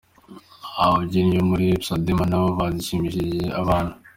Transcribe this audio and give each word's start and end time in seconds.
Ababyinnyi 0.83 1.35
bo 1.39 1.45
muri 1.51 1.65
Passadena 1.79 2.23
nabo 2.31 2.47
bashimishije 2.59 3.39
abantu. 3.61 3.93